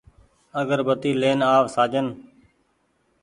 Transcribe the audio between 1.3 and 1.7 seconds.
آ و